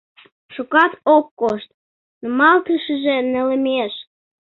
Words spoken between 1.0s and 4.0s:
ок кошт— нумалтышыже нелемеш.